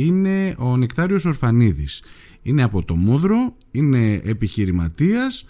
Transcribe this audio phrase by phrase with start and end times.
[0.00, 2.02] είναι ο Νεκτάριος Ορφανίδης.
[2.42, 5.46] Είναι από το Μούδρο, είναι επιχειρηματίας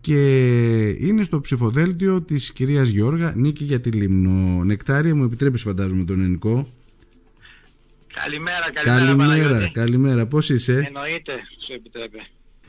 [0.00, 4.64] και είναι στο ψηφοδέλτιο της κυρίας Γιώργα Νίκη για τη Λίμνο.
[4.64, 6.72] Νεκτάρια μου επιτρέπεις φαντάζομαι τον ελληνικό.
[8.24, 9.26] Καλημέρα, καλημέρα.
[9.26, 10.26] Καλημέρα, καλημέρα.
[10.26, 11.32] Πώς είσαι; Εννοείται,
[11.66, 12.18] σου επιτρέπει.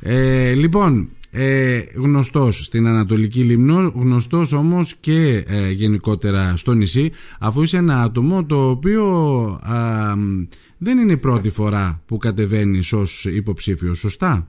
[0.01, 7.61] Ε, λοιπόν, ε, γνωστός στην Ανατολική Λιμνό, γνωστός όμως και ε, γενικότερα στο νησί, αφού
[7.61, 9.03] είσαι ένα άτομο το οποίο
[10.77, 14.47] δεν είναι η πρώτη φορά που κατεβαίνεις ως υποψήφιος, σωστά;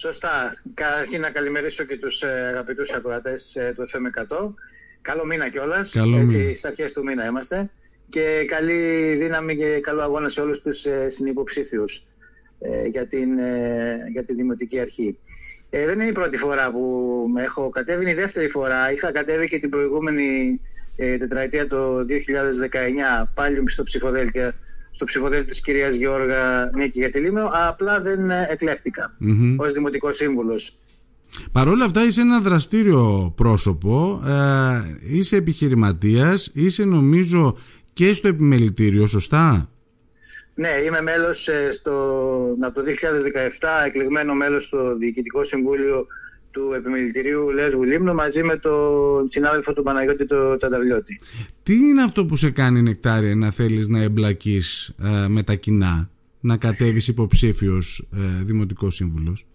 [0.00, 0.62] Σωστά.
[0.74, 4.54] Καταρχήν να καλημερίσω και τους ε, αγαπητούς ακροατές ε, του FM100.
[5.02, 5.94] Καλό μήνα κιόλας.
[5.94, 7.70] Έτσι, στις αρχές του μήνα είμαστε.
[8.08, 12.06] Και καλή δύναμη και καλό αγώνα σε όλους τους ε, συνυποψήφιους
[12.90, 13.38] για, την,
[14.12, 15.18] για τη Δημοτική Αρχή.
[15.70, 18.92] Ε, δεν είναι η πρώτη φορά που έχω κατέβει, είναι η δεύτερη φορά.
[18.92, 20.60] Είχα κατέβει και την προηγούμενη
[20.96, 22.04] ε, τετραετία το 2019
[23.34, 24.52] πάλι στο ψηφοδέλτιο
[24.92, 29.54] στο ψηφοδέλτιο της κυρίας Γιώργα Νίκη για τη Λίμνο, απλά δεν ε, εκλέχτηκα mm-hmm.
[29.56, 30.78] ως Δημοτικός Σύμβουλος.
[31.52, 37.56] Παρ' όλα αυτά είσαι ένα δραστήριο πρόσωπο, ε, είσαι επιχειρηματίας, είσαι νομίζω
[37.92, 39.70] και στο επιμελητήριο, σωστά;
[40.58, 41.92] Ναι, είμαι μέλος ε, στο,
[42.60, 42.86] από το
[43.60, 46.06] 2017 εκλεγμένο μέλος στο Διοικητικό Συμβούλιο
[46.50, 51.20] του Επιμελητηρίου Λέσβου Λίμνου μαζί με τον συνάδελφο του Παναγιώτη το Τσανταβλιώτη.
[51.62, 56.10] Τι είναι αυτό που σε κάνει Νεκτάρια να θέλεις να εμπλακείς ε, με τα κοινά,
[56.40, 59.46] να κατέβεις υποψήφιος ε, Δημοτικός Σύμβουλος;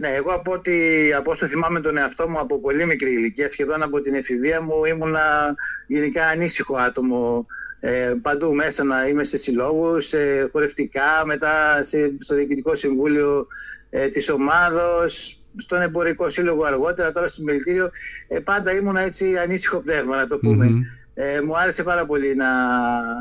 [0.00, 3.82] Ναι, εγώ από, ότι, από όσο θυμάμαι τον εαυτό μου από πολύ μικρή ηλικία, σχεδόν
[3.82, 5.54] από την εφηβεία μου, ήμουνα
[5.86, 7.46] γενικά ανήσυχο άτομο
[7.80, 13.46] ε, παντού μέσα να είμαι σε συλλόγους, σε χορευτικά, μετά σε, στο Διοικητικό Συμβούλιο
[13.90, 17.90] ε, της ομάδος, στον Εμπορικό Σύλλογο αργότερα, τώρα στο Μελτήριο.
[18.28, 20.70] Ε, πάντα ήμουν έτσι ανήσυχο πνεύμα, να το πούμε.
[21.14, 22.46] Ε, μου άρεσε πάρα πολύ να,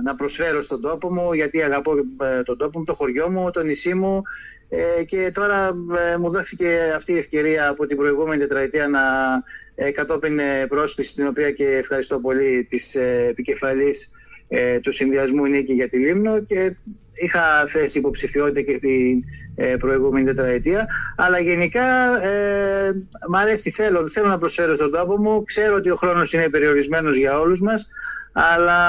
[0.03, 3.63] να προσφέρω στον τόπο μου, γιατί αγαπώ ε, τον τόπο μου, το χωριό μου, το
[3.63, 4.21] νησί μου.
[4.69, 5.67] Ε, και τώρα
[6.13, 9.01] ε, μου δόθηκε αυτή η ευκαιρία από την προηγούμενη τετραετία να
[9.75, 14.11] ε, κατόπιν πρόσκλησης, την οποία και ευχαριστώ πολύ της ε, επικεφαλής
[14.47, 16.75] ε, του συνδυασμού Νίκη για τη Λίμνο και
[17.13, 19.23] είχα θέσει υποψηφιότητα και στην
[19.55, 20.87] ε, προηγούμενη τετραετία.
[21.17, 21.83] Αλλά γενικά
[22.23, 22.91] ε,
[23.29, 25.43] μ' αρέσει, θέλω, θέλω να προσφέρω στον τόπο μου.
[25.43, 27.89] Ξέρω ότι ο χρόνος είναι περιορισμένος για όλους μας
[28.37, 28.79] αλλά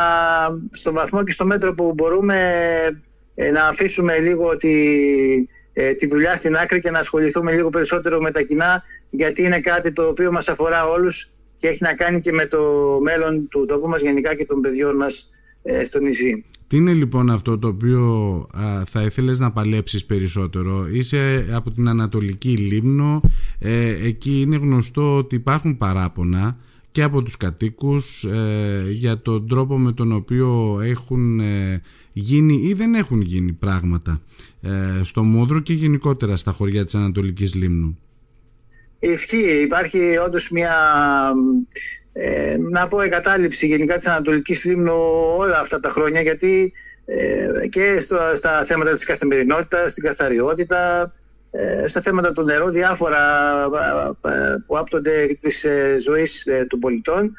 [0.73, 2.39] στον βαθμό και στο μέτρο που μπορούμε
[3.35, 4.75] ε, να αφήσουμε λίγο τη,
[5.73, 9.61] ε, τη δουλειά στην άκρη και να ασχοληθούμε λίγο περισσότερο με τα κοινά γιατί είναι
[9.61, 12.63] κάτι το οποίο μας αφορά όλους και έχει να κάνει και με το
[13.03, 15.15] μέλλον του τόπου μας γενικά και των παιδιών μας.
[15.23, 15.46] ε,
[15.85, 16.45] στο νησί.
[16.69, 18.47] Τι είναι λοιπόν αυτό το οποίο
[18.87, 23.21] θα ήθελες να παλέψεις περισσότερο; Είσαι από την Ανατολική Λίμνο,
[23.59, 26.57] ε, εκεί είναι γνωστό ότι υπάρχουν παράπονα
[26.91, 31.41] και από τους κατοίκους ε, για τον τρόπο με τον οποίο έχουν
[32.13, 34.23] γίνει ή δεν έχουν γίνει πράγματα
[35.03, 37.99] στο Μόδρο και γενικότερα στα χωριά της Ανατολικής Λίμνου.
[38.99, 40.73] Ισχύει, υπάρχει όντως μια
[42.19, 44.95] ε, να πω εγκατάλειψη γενικά της Ανατολικής Λίμνου
[45.37, 46.73] όλα αυτά τα χρόνια γιατί
[47.07, 51.13] ε, και στο, στα θέματα της καθημερινότητας, στην καθαριότητα,
[51.51, 53.19] ε, στα θέματα του νερού, διάφορα
[54.25, 57.33] ε, που άπτονται της ε, ζωής του πολιτών.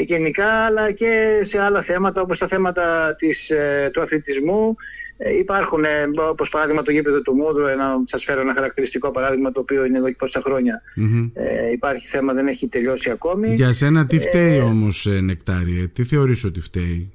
[0.00, 3.52] Γενικά αλλά και σε άλλα θέματα όπως τα θέματα της,
[3.92, 5.88] του αθλητισμού ε, υπάρχουν, ε,
[6.30, 9.98] όπως παράδειγμα το γήπεδο του Μούδρου, ένα, σας φέρω ένα χαρακτηριστικό παράδειγμα το οποίο είναι
[9.98, 10.42] εδώ και πόσα
[11.32, 13.54] Ε, υπάρχει θέμα, δεν έχει τελειώσει ακόμη.
[13.54, 17.12] Για σένα τι φταίει ε, όμως ε, Νεκτάριε, τι θεωρείς ότι φταίει;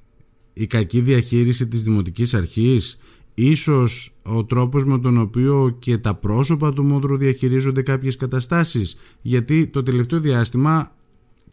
[0.53, 2.99] Η κακή διαχείριση της Δημοτικής Αρχής,
[3.33, 9.67] ίσως ο τρόπος με τον οποίο και τα πρόσωπα του Μούδρου διαχειρίζονται κάποιες καταστάσεις; Γιατί
[9.67, 10.91] το τελευταίο διάστημα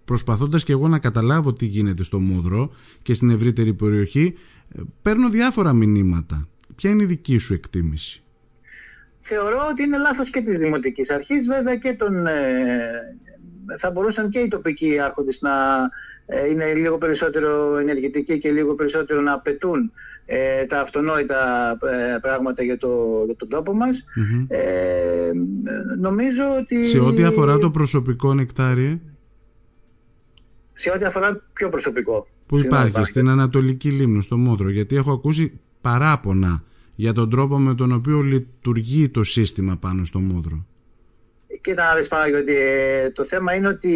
[0.06, 2.71] προσπαθώντας και εγώ να καταλάβω τι γίνεται στο Μούδρο
[3.03, 4.34] και στην ευρύτερη περιοχή
[5.03, 6.49] παίρνω διάφορα μηνύματα.
[6.75, 8.22] Ποια είναι η δική σου εκτίμηση;
[9.21, 12.33] Θεωρώ ότι είναι λάθος και της Δημοτικής Αρχής, βέβαια και τον, ε,
[13.78, 15.50] θα μπορούσαν και οι τοπικοί άρχοντες να
[16.27, 19.93] ε, είναι λίγο περισσότερο ενεργητικοί και λίγο περισσότερο να απαιτούν
[20.27, 24.05] ε, τα αυτονόητα ε, πράγματα για, το, για τον τόπο μας.
[25.99, 26.85] νομίζω ότι...
[26.85, 29.00] Σε ό,τι αφορά το προσωπικό νεκτάριε;
[30.78, 32.26] Σε ό,τι αφορά πιο προσωπικό.
[32.46, 36.62] Που υπάρχει στην Ανατολική Λίμνο, στο Μότρο, γιατί έχω ακούσει παράπονα
[36.94, 40.67] για τον τρόπο με τον οποίο λειτουργεί το σύστημα πάνω στο Μότρο.
[41.61, 43.94] Κοίτα να δεις Παναγιώτη, ε, το θέμα είναι ότι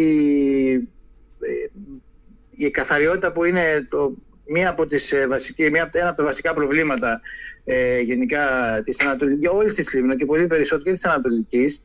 [1.39, 1.69] ε,
[2.49, 4.13] η καθαριότητα που είναι το,
[4.45, 7.21] μία από τις ε, βασικές, μία, ένα από τα βασικά προβλήματα
[7.63, 8.39] ε, γενικά
[8.83, 11.81] της Ανατολικής, όλης της Λίμνου και πολύ περισσότερο και της Ανατολικής,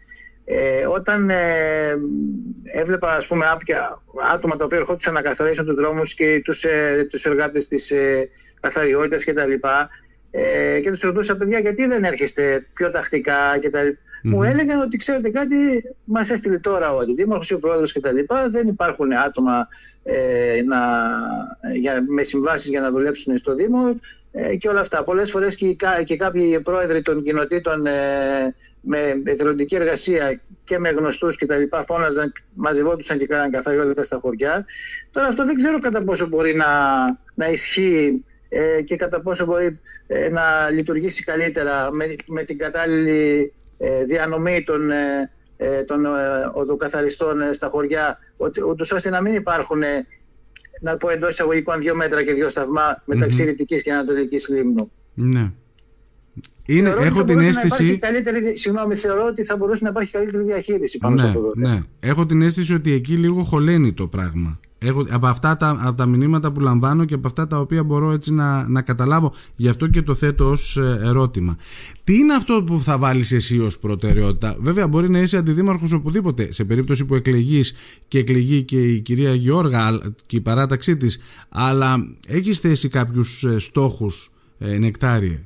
[0.48, 1.96] ε, όταν ε,
[2.64, 3.44] έβλεπα ας πούμε
[4.32, 8.28] άτομα τα οποία ερχόντουσαν να καθαρίσουν τους δρόμους και τους, ε, τους εργάτες της ε,
[8.60, 9.52] καθαριότητας κτλ.
[10.30, 13.80] Ε, και τους ρωτούσα παιδιά γιατί δεν έρχεστε πιο τακτικά και τα
[14.22, 15.56] Μου έλεγαν ότι ξέρετε κάτι
[16.04, 19.68] μας έστειλε τώρα ο αντιδήμαρχος, ο πρόεδρος και τα λοιπά, δεν υπάρχουν άτομα
[20.02, 20.78] ε, να,
[21.72, 24.00] για, με συμβάσεις για να δουλέψουν στο Δήμο
[24.32, 25.04] ε, και όλα αυτά.
[25.04, 27.92] Πολλές φορές και, και κάποιοι πρόεδροι των κοινοτήτων ε,
[28.86, 34.18] με εθελοντική εργασία και με γνωστούς και τα λοιπά φώναζαν, μαζευόντουσαν και κάναν καθαριότητα στα
[34.18, 34.66] χωριά.
[35.10, 36.66] Τώρα αυτό δεν ξέρω κατά πόσο μπορεί να,
[37.34, 43.52] να ισχύει ε, και κατά πόσο μπορεί ε, να λειτουργήσει καλύτερα με, με την κατάλληλη
[43.78, 46.06] ε, διανομή των, ε, ε, των
[46.52, 48.18] οδοκαθαριστών στα χωριά,
[48.68, 49.82] ούτως ώστε να μην υπάρχουν,
[50.80, 53.46] να πω εντός εισαγωγικών, δύο μέτρα και δύο σταθμά μεταξύ mm-hmm.
[53.46, 54.92] Δυτικής και Ανατολικής Λίμνου.
[55.14, 55.52] Ναι.
[56.66, 57.98] Είναι, έχω την αίσθηση.
[57.98, 61.82] Καλύτερη, συγγνώμη, θεωρώ ότι θα μπορούσε να υπάρχει καλύτερη διαχείριση πάνω ναι, σε αυτό Ναι.
[62.00, 64.58] Έχω την αίσθηση ότι εκεί λίγο χωλαίνει το πράγμα.
[64.78, 68.10] Έχω, από αυτά τα, από τα μηνύματα που λαμβάνω και από αυτά τα οποία μπορώ
[68.10, 71.56] έτσι να, να καταλάβω γι' αυτό και το θέτω ως ε, ερώτημα
[72.04, 76.52] τι είναι αυτό που θα βάλεις εσύ ως προτεραιότητα; Βέβαια μπορεί να είσαι αντιδήμαρχος οπουδήποτε
[76.52, 77.74] σε περίπτωση που εκλεγείς
[78.08, 83.58] και εκλεγεί και η κυρία Γιώργα και η παράταξή της αλλά έχεις θέσει κάποιους ε,
[83.58, 85.40] στόχους ε, νεκτάριε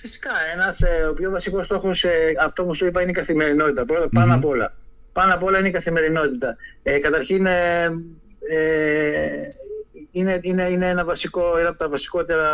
[0.00, 3.84] Φυσικά, ένας, ε, ο πιο βασικός στόχος, ε, αυτό που σου είπα, είναι η καθημερινότητα.
[4.14, 4.74] Πάνω απ' όλα.
[5.12, 6.56] Πάνω απ' όλα είναι η καθημερινότητα.
[6.82, 7.84] Ε, καταρχήν, ε,
[8.50, 9.48] ε,
[10.10, 12.48] είναι, είναι, είναι ένα, βασικό, ένα από τα βασικότερα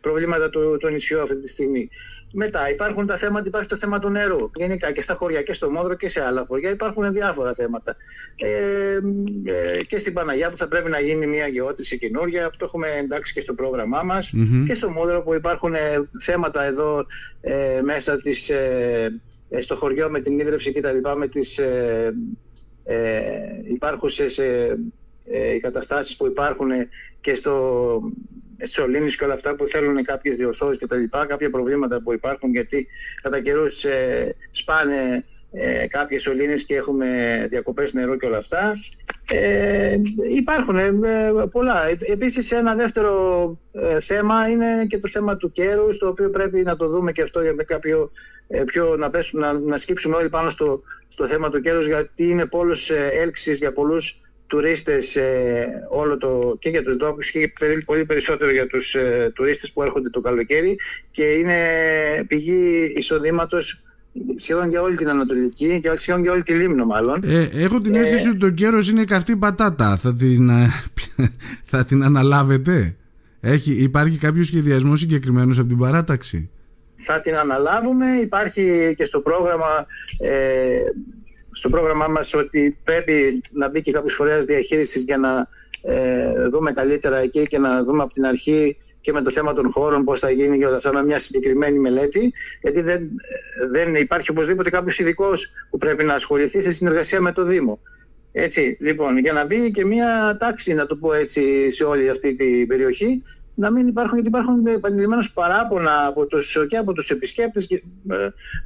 [0.00, 1.88] προβλήματα του, του νησιού αυτή τη στιγμή.
[2.32, 4.50] Μετά υπάρχουν τα θέματα, υπάρχει το θέμα του νερού.
[4.54, 7.96] Γενικά και στα χωριά και στο Μόδρο και σε άλλα χωριά υπάρχουν διάφορα θέματα.
[8.36, 8.98] Ε,
[9.44, 13.32] ε, και στην Παναγιά που θα πρέπει να γίνει μια γεώτρηση καινούρια, αυτό έχουμε εντάξει
[13.32, 14.32] και στο πρόγραμμά μας.
[14.66, 17.06] Και στο Μόδρο που υπάρχουν ε, θέματα εδώ
[17.40, 21.58] ε, μέσα της, ε, ε, στο χωριό με την ίδρυυση και τα λοιπά, με τις
[21.58, 22.14] ε,
[22.84, 23.30] ε,
[23.72, 24.78] υπάρχουσες ε,
[25.26, 26.70] ε, καταστάσεις που υπάρχουν
[27.20, 28.00] και στο
[28.66, 32.50] σωλήνες και όλα αυτά που θέλουν κάποιες διορθώσεις και τα λοιπά, κάποια προβλήματα που υπάρχουν
[32.50, 32.86] γιατί
[33.22, 37.06] κατά καιρούς ε, σπάνε ε, κάποιες σωλήνες και έχουμε
[37.50, 38.74] διακοπές νερού και όλα αυτά.
[39.32, 39.96] Ε,
[40.36, 41.76] υπάρχουν ε, πολλά.
[42.12, 46.76] Επίσης ένα δεύτερο ε, θέμα είναι και το θέμα του κέρου, το οποίο πρέπει να
[46.76, 48.10] το δούμε και αυτό για κάποιο
[48.64, 52.46] πιο να, πέσουμε, να, να σκύψουμε όλοι πάνω στο, στο θέμα του κέρους γιατί είναι
[52.46, 57.52] πόλος έλξης για πολλούς τουρίστες ε, όλο το, και για τους ντόπιους και
[57.84, 60.76] πολύ περισσότερο για τους ε, τουρίστες που έρχονται το καλοκαίρι
[61.10, 61.56] και είναι
[62.26, 63.82] πηγή εισοδήματος
[64.36, 67.20] σχεδόν για όλη την Ανατολική και σχεδόν για όλη τη Λίμνο μάλλον.
[67.24, 69.96] Ε, έχω την αίσθηση ότι το κέρος είναι καυτή πατάτα.
[69.96, 70.68] Θα την, ε,
[71.70, 72.96] θα την αναλάβετε;
[73.40, 76.50] Έχει, υπάρχει κάποιος σχεδιασμός συγκεκριμένος από την παράταξη;
[76.94, 78.06] Θα την αναλάβουμε.
[78.22, 79.86] Υπάρχει και στο πρόγραμμα
[80.18, 80.78] ε,
[81.52, 85.48] στο πρόγραμμά μας ότι πρέπει να μπει και κάποιος φορέας διαχείρισης για να
[85.82, 89.70] ε, δούμε καλύτερα εκεί και να δούμε από την αρχή και με το θέμα των
[89.70, 92.32] χώρων πώς θα γίνει και όλα αυτά με μια συγκεκριμένη μελέτη
[92.62, 93.10] γιατί δεν,
[93.70, 97.80] δεν υπάρχει οπωσδήποτε κάποιος ειδικός που πρέπει να ασχοληθεί σε συνεργασία με το Δήμο.
[98.32, 102.34] Έτσι, λοιπόν, για να μπει και μια τάξη, να το πω έτσι, σε όλη αυτή
[102.34, 103.22] την περιοχή
[103.60, 107.80] να μην υπάρχουν, γιατί υπάρχουν επανειλημμένως παράπονα από τους, και από τους επισκέπτες ε,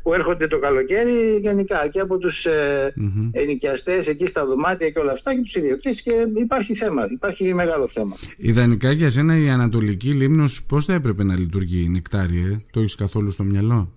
[0.02, 4.98] που έρχονται το καλοκαίρι γενικά και από τους ε, mm ενοικιαστές εκεί στα δωμάτια και
[4.98, 8.16] όλα αυτά και τους ιδιοκτήτες και υπάρχει θέμα, υπάρχει μεγάλο θέμα.
[8.36, 12.94] Ιδανικά για σένα η Ανατολική Λίμνος πώς θα έπρεπε να λειτουργεί η Νεκτάριε, το έχεις
[12.94, 13.92] καθόλου στο μυαλό;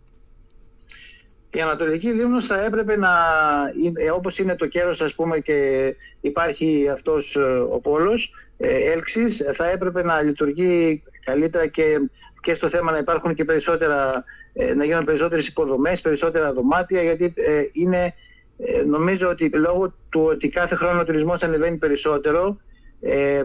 [1.57, 3.09] Η Ανατολική Λίμνος θα έπρεπε να,
[3.95, 9.49] ε, όπως είναι το κέρος ας πούμε και υπάρχει αυτός ε, ο πόλος ε, έλξης,
[9.53, 11.99] θα έπρεπε να λειτουργεί καλύτερα και,
[12.41, 14.23] και στο θέμα να υπάρχουν και περισσότερα,
[14.75, 17.33] να γίνουν περισσότερες υποδομές, περισσότερα δωμάτια γιατί
[17.73, 18.13] είναι,
[18.87, 22.57] νομίζω ότι λόγω του ότι κάθε χρόνο ο τουρισμός ανεβαίνει περισσότερο
[23.01, 23.43] ε,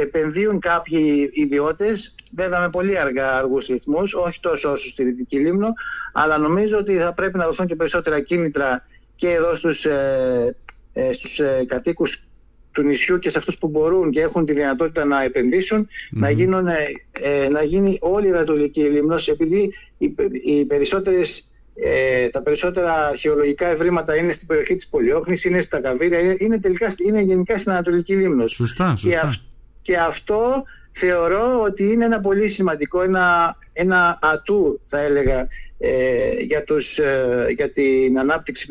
[0.00, 5.68] επενδύουν κάποιοι ιδιώτες, βέβαια με πολύ αργά αργούς ρυθμούς, όχι τόσο όσο στη Δυτική Λίμνο,
[6.12, 10.56] αλλά νομίζω ότι θα πρέπει να δοθούν και περισσότερα κίνητρα και εδώ στους, ε,
[10.92, 12.28] ε, στους ε, κατοίκους
[12.72, 16.66] του νησιού και σε αυτούς που μπορούν και έχουν τη δυνατότητα να επενδυσουν να, γίνουν,
[16.66, 23.66] ε, να γίνει όλη η Ανατολική Λίμνος επειδή οι, οι περισσότερες ε, τα περισσότερα αρχαιολογικά
[23.66, 28.14] ευρήματα είναι στην περιοχή της Πολιόχνης, είναι στα Καβίρια, είναι, τελικά, είναι γενικά στην Ανατολική
[28.14, 28.52] Λίμνος.
[28.52, 29.34] Σωστά, σωστά.
[29.82, 36.64] Και, αυτό θεωρώ ότι είναι ένα πολύ σημαντικό, ένα, ένα ατού θα έλεγα ε, για,
[36.64, 38.66] τους, ε, για την ανάπτυξη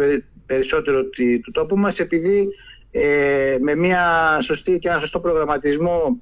[0.45, 1.03] περισσότερο
[1.43, 2.47] του τόπου μας επειδή
[2.91, 6.21] ε, με μια σωστή και ένα σωστό προγραμματισμό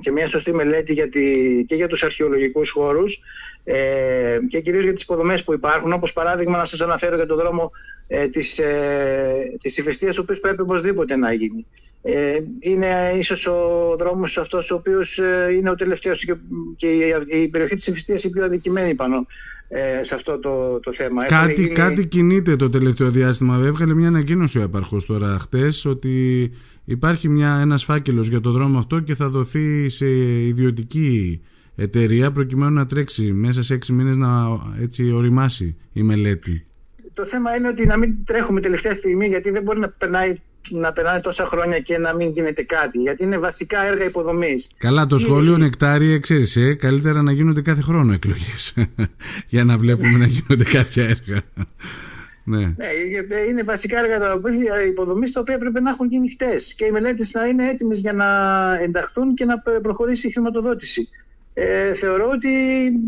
[0.00, 1.20] και μια σωστή μελέτη για τη,
[1.64, 3.20] και για τους αρχαιολογικούς χώρους
[3.64, 7.36] ε, και κυρίως για τις υποδομές που υπάρχουν όπως παράδειγμα να σας αναφέρω για τον
[7.36, 7.70] δρόμο
[8.08, 9.78] ε, της, ε, της
[10.18, 11.66] ο οποίος πρέπει οπωσδήποτε να γίνει.
[12.02, 16.34] Ε, είναι ίσως ο δρόμος αυτός ο οποίος ε, είναι ο τελευταίος και,
[16.76, 16.88] και
[17.26, 19.26] η, περιοχή της Ευστίας η πιο αδικημένη πάνω
[19.68, 21.26] ε, σε αυτό το, το θέμα.
[21.26, 21.74] Κάτι, γίνει...
[21.74, 23.60] κάτι κινείται το τελευταίο διάστημα.
[23.64, 26.50] Έβγαλε μια ανακοίνωση ο επαρχός τώρα χτες ότι
[26.84, 30.06] υπάρχει μια, ένας φάκελος για το δρόμο αυτό και θα δοθεί σε
[30.46, 31.40] ιδιωτική
[31.76, 34.46] εταιρεία προκειμένου να τρέξει μέσα σε έξι μήνες να
[34.80, 36.66] έτσι οριμάσει η μελέτη.
[37.12, 40.34] Το θέμα είναι ότι να μην τρέχουμε τελευταία στιγμή γιατί δεν μπορεί να περνάει
[40.70, 42.98] να περνάνε τόσα χρόνια και να μην γίνεται κάτι.
[42.98, 44.70] Γιατί είναι βασικά έργα υποδομής.
[44.78, 45.60] Καλά, το σχολείο έχει...
[45.60, 48.74] Νεκτάρι, ξέρεις, ε, καλύτερα να γίνονται κάθε χρόνο εκλογές.
[49.54, 51.40] για να βλέπουμε να γίνονται κάποια έργα.
[52.44, 52.58] ναι.
[52.58, 52.86] ναι,
[53.48, 54.38] είναι βασικά έργα
[54.88, 58.12] υποδομής τα οποία πρέπει να έχουν γίνει χτες και οι μελέτες να είναι έτοιμες για
[58.12, 58.26] να
[58.80, 61.08] ενταχθούν και να προχωρήσει η χρηματοδότηση
[61.60, 62.48] ε, θεωρώ ότι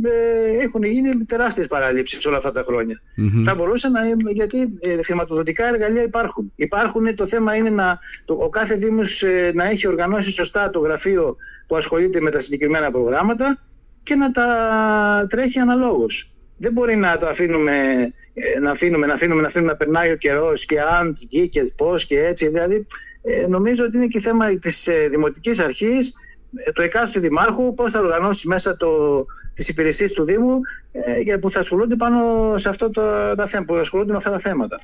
[0.02, 3.02] ε, έχουν γίνει τεράστιες παραλήψεις όλα αυτά τα χρονια
[3.45, 4.00] Θα μπορούσαν να
[4.33, 6.52] γιατί ε, χρηματοδοτικά εργαλεία υπάρχουν.
[6.57, 10.78] Υπάρχουν, το θέμα είναι να, το, ο κάθε Δήμος ε, να έχει οργανώσει σωστά το
[10.78, 13.59] γραφείο που ασχολείται με τα συγκεκριμένα προγράμματα
[14.02, 14.47] και να τα
[15.28, 16.35] τρέχει αναλόγως.
[16.57, 17.73] Δεν μπορεί να το αφήνουμε
[18.35, 21.73] ε, να αφήνουμε, να αφήνουμε, να αφήνουμε να περνάει ο καιρός και αν και, και
[21.76, 22.49] πώς και έτσι.
[22.49, 22.87] Δηλαδή,
[23.49, 26.14] νομίζω ότι είναι και θέμα της δημοτικής αρχής
[26.54, 28.88] ε, το εκάστοτε δημάρχου πώς θα οργανώσει μέσα το,
[29.54, 30.61] τις υπηρεσίες του Δήμου
[31.26, 32.19] ε, που θα ασχολούνται πάνω
[32.59, 33.00] σε αυτό το,
[33.37, 34.80] τα θέματα, που ασχολούνται με αυτά τα θέματα.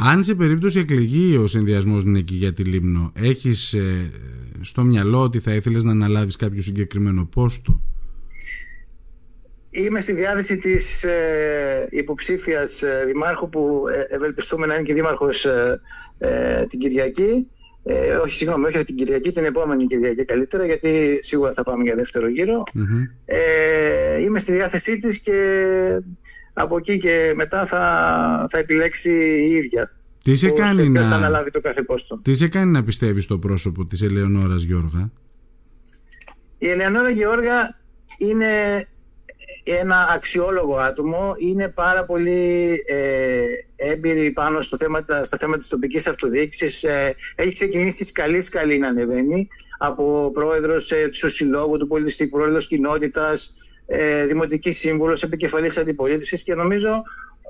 [0.00, 4.10] Αν σε περίπτωση εκλεγεί ο συνδυασμός Νίκη για τη Λίμνο, έχεις ε,
[4.60, 7.80] στο μυαλό ότι θα ήθελες να αναλάβεις κάποιο συγκεκριμένο πόστο;
[9.70, 15.46] Είμαι στη διάθεση της ε, υποψήφιας ε, δημάρχου που ευελπιστούμε να είναι και δήμαρχος
[16.68, 17.48] την Κυριακή
[17.90, 21.94] ε, όχι, συγγνώμη, όχι την Κυριακή, την επόμενη Κυριακή καλύτερα, γιατί σίγουρα θα πάμε για
[21.94, 22.26] δεύτερο
[23.24, 25.32] Ε, είμαι στη διάθεσή της και
[26.52, 29.10] από εκεί και μετά θα, θα επιλέξει
[29.48, 29.96] η ίδια.
[30.24, 31.00] Τι σε, κάνει να...
[31.00, 32.18] αναλάβει το κάθε πόστο.
[32.22, 35.10] Τι σε κάνει να πιστεύεις στο πρόσωπο της Ελεονόρας Γιώργα;
[36.58, 37.78] Η Ελεονόρα Γιώργα
[38.18, 38.46] είναι
[39.70, 43.44] ένα αξιόλογο άτομο, είναι πάρα πολύ ε,
[43.76, 46.84] έμπειρη πάνω στο θέμα, στα θέματα της τοπικής αυτοδιοίκησης.
[46.84, 49.48] Ε, έχει ξεκινήσει καλή σκαλή να ανεβαίνει
[49.78, 53.54] από πρόεδρος ε, του Συλλόγου του Πολιτιστικού, πρόεδρος κοινότητας,
[53.86, 57.02] ε, δημοτικής σύμβουλος, επικεφαλής αντιπολίτευσης και νομίζω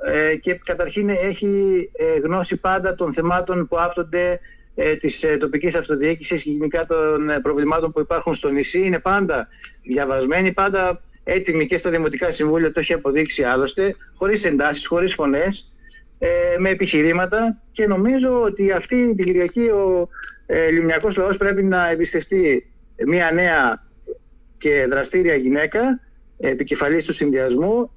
[0.06, 4.40] ε, και καταρχήν έχει ε, γνώση πάντα των θεμάτων που άπτονται
[4.80, 8.80] ε, της ε, τοπικής αυτοδιοίκησης και γενικά των ε, προβλημάτων που υπάρχουν στο νησί.
[8.80, 9.48] Είναι πάντα
[9.82, 15.72] διαβασμένη, πάντα έτοιμη και στα Δημοτικά Συμβούλια, το έχει αποδείξει άλλωστε, χωρίς εντάσεις, χωρίς φωνές,
[16.18, 17.62] ε, με επιχειρήματα.
[17.72, 20.08] Και νομίζω ότι αυτή την Κυριακή ο
[20.46, 22.70] ε, Λιμνιακός Λαός πρέπει να εμπιστευτεί
[23.06, 23.86] μια νέα
[24.58, 26.00] και δραστήρια γυναίκα,
[26.38, 27.90] επικεφαλής του συνδυασμού,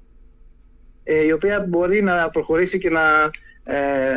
[1.04, 3.30] ε, η οποία μπορεί να προχωρήσει και να
[3.64, 4.16] ε,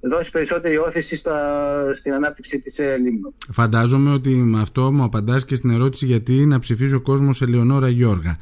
[0.00, 3.34] δώσει περισσότερη όθηση στα, στην ανάπτυξη της ε, Λίμνου.
[3.50, 7.88] Φαντάζομαι ότι με αυτό μου απαντάς και στην ερώτηση γιατί να ψηφίζει ο κόσμος Ελεονόρα
[7.88, 8.38] Γιώργα.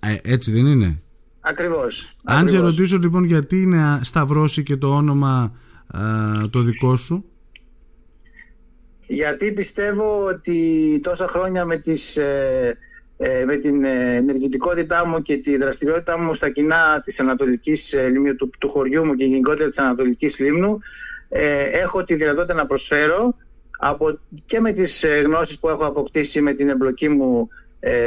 [0.00, 1.02] Ε, έτσι δεν είναι;
[1.40, 2.16] Ακριβώς.
[2.24, 5.52] Αν σε ρωτήσω λοιπόν γιατί είναι σταυρώσει και το όνομα
[6.50, 7.24] το δικό σου;
[9.06, 12.16] Γιατί πιστεύω ότι τόσα χρόνια με τις...
[12.16, 12.76] Ε,
[13.16, 18.08] ε, με την ε, ενεργητικότητά μου και τη δραστηριότητά μου στα κοινά της Ανατολικής ε,
[18.08, 20.78] Λίμνου, του, του χωριού μου και γενικότερα της Ανατολικής Λίμνου
[21.72, 23.34] έχω τη δυνατότητα να προσφέρω
[23.78, 27.48] από, και με τις γνώσεις που έχω αποκτήσει με την εμπλοκή μου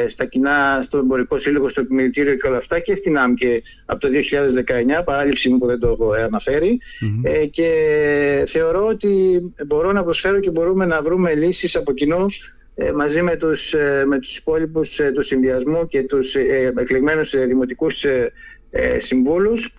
[0.06, 4.08] στα κοινά, στο εμπορικό σύλλογο, στο επιμελητήριο και όλα αυτά και στην ΑΜΚΕ από το
[4.98, 6.78] 2019, παράληψη μου που δεν το έχω αναφερει
[7.50, 7.72] και
[8.46, 12.57] θεωρώ ότι μπορώ να προσφέρω και μπορούμε να βρούμε λύσεις από κοινού ε,
[12.94, 16.34] μαζί με τους, ε, με τους υπόλοιπους ε, του συνδυασμού και τους
[16.76, 18.04] εκλεγμένους δημοτικούς
[18.96, 19.74] συμβούλους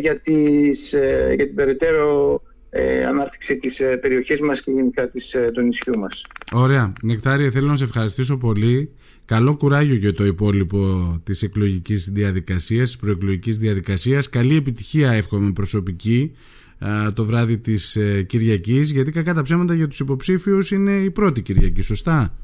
[0.00, 0.88] για, τις,
[1.34, 2.42] για την περαιτέρω
[3.08, 6.26] ανάπτυξη της περιοχής μας και γενικά της, του νησιού μας.
[6.52, 6.92] Ωραία.
[7.02, 8.90] Νεκτάρια, θέλω να σε ευχαριστήσω πολύ.
[9.24, 10.78] Καλό κουράγιο για το υπόλοιπο
[11.24, 14.28] της εκλογικής διαδικασίας, της προεκλογικής διαδικασίας.
[14.28, 16.32] Καλή επιτυχία εύχομαι προσωπική
[17.14, 21.42] το βράδυ της ε, Κυριακής γιατί κακά τα ψέματα για τους υποψήφιους είναι η πρώτη
[21.42, 22.34] Κυριακή, σωστά;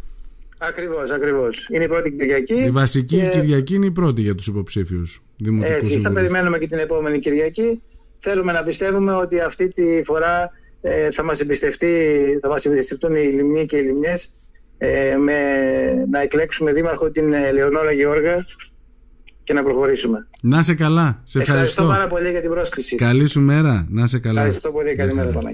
[0.58, 1.68] Ακριβώς, ακριβώς.
[1.70, 2.54] Είναι η πρώτη Κυριακή.
[2.54, 3.28] Η βασική και...
[3.28, 5.22] Κυριακή είναι η πρώτη για τους υποψήφιους.
[5.62, 7.82] Έτσι, θα περιμένουμε και την επόμενη Κυριακή.
[8.18, 10.50] Θέλουμε να πιστεύουμε ότι αυτή τη φορά
[10.80, 14.42] ε, θα μας εμπιστευτεί, θα μας εμπιστευτούν οι λιμνοί και οι λιμνιές
[14.78, 15.34] ε, με,
[16.10, 18.44] να εκλέξουμε δήμαρχο την Λεωνόρα Γεώργα
[19.44, 20.26] και να προχωρήσουμε.
[20.42, 21.20] Να σε καλά.
[21.24, 21.82] Σε ευχαριστώ.
[21.82, 22.96] ευχαριστώ πάρα πολύ για την πρόσκληση.
[22.96, 23.86] Καλή σου μέρα.
[23.90, 24.40] Να σε καλά.
[24.40, 24.94] Ευχαριστώ πολύ.
[24.94, 25.52] Καλημέρα, Παναγία.